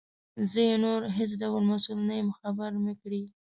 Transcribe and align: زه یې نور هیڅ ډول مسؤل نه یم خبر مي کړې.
زه 0.49 0.59
یې 0.67 0.75
نور 0.83 1.01
هیڅ 1.17 1.31
ډول 1.41 1.63
مسؤل 1.71 1.99
نه 2.09 2.13
یم 2.19 2.29
خبر 2.39 2.71
مي 2.83 2.93
کړې. 3.01 3.21